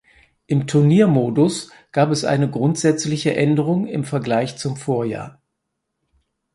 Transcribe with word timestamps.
Im 0.47 0.65
Turniermodus 0.65 1.69
gab 1.91 2.09
es 2.09 2.25
eine 2.25 2.49
grundsätzliche 2.49 3.35
Änderung 3.35 3.85
im 3.85 4.03
Vergleich 4.03 4.57
zum 4.57 4.75
Vorjahr. 4.75 5.39